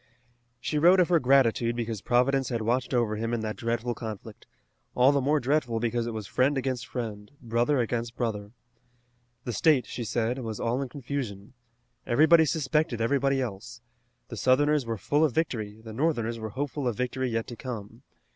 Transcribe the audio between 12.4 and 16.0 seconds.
suspected everybody else. The Southerners were full of victory, the